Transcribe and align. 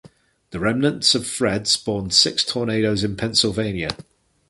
The 0.49 0.59
remnants 0.59 1.13
of 1.13 1.27
Fred 1.27 1.67
spawned 1.67 2.15
six 2.15 2.43
tornadoes 2.43 3.03
in 3.03 3.15
Pennsylvania. 3.15 3.91